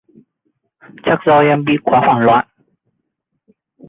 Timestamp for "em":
1.39-1.65